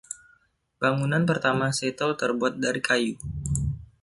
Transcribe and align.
Bangunan 0.81 1.23
pertama 1.29 1.67
Seattle 1.77 2.13
terbuat 2.21 2.53
dari 2.63 2.81
kayu. 2.87 3.13